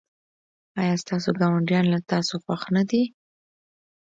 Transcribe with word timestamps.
ایا 0.81 0.95
ستاسو 1.03 1.29
ګاونډیان 1.39 1.85
له 1.93 1.99
تاسو 2.11 2.35
خوښ 2.43 2.63
نه 2.75 2.83
دي؟ 2.89 3.03